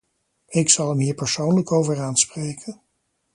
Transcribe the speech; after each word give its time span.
Ik 0.47 0.69
zal 0.69 0.89
hem 0.89 0.97
hier 0.99 1.13
persoonlijk 1.13 1.71
over 1.71 1.99
aanspreken. 1.99 2.81